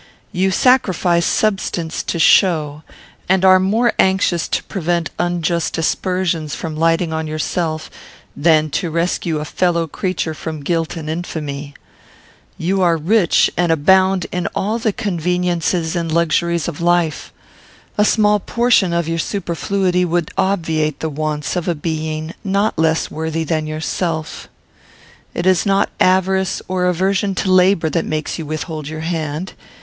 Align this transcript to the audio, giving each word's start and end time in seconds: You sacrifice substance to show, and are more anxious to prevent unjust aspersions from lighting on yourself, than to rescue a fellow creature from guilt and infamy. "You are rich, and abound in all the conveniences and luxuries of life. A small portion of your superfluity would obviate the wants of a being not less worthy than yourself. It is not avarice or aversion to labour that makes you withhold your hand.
You 0.31 0.49
sacrifice 0.49 1.27
substance 1.27 2.01
to 2.01 2.17
show, 2.17 2.81
and 3.29 3.45
are 3.45 3.59
more 3.59 3.93
anxious 3.99 4.47
to 4.47 4.63
prevent 4.63 5.11
unjust 5.19 5.77
aspersions 5.77 6.55
from 6.55 6.75
lighting 6.75 7.13
on 7.13 7.27
yourself, 7.27 7.91
than 8.35 8.71
to 8.71 8.89
rescue 8.89 9.37
a 9.37 9.45
fellow 9.45 9.85
creature 9.85 10.33
from 10.33 10.63
guilt 10.63 10.95
and 10.97 11.07
infamy. 11.07 11.75
"You 12.57 12.81
are 12.81 12.97
rich, 12.97 13.51
and 13.55 13.71
abound 13.71 14.25
in 14.31 14.47
all 14.55 14.79
the 14.79 14.91
conveniences 14.91 15.95
and 15.95 16.11
luxuries 16.11 16.67
of 16.67 16.81
life. 16.81 17.31
A 17.95 18.03
small 18.03 18.39
portion 18.39 18.93
of 18.93 19.07
your 19.07 19.19
superfluity 19.19 20.03
would 20.03 20.31
obviate 20.35 20.99
the 21.01 21.09
wants 21.09 21.55
of 21.55 21.67
a 21.67 21.75
being 21.75 22.33
not 22.43 22.79
less 22.79 23.11
worthy 23.11 23.43
than 23.43 23.67
yourself. 23.67 24.49
It 25.35 25.45
is 25.45 25.63
not 25.63 25.91
avarice 25.99 26.59
or 26.67 26.85
aversion 26.85 27.35
to 27.35 27.51
labour 27.51 27.91
that 27.91 28.03
makes 28.05 28.39
you 28.39 28.47
withhold 28.47 28.87
your 28.87 29.01
hand. 29.01 29.53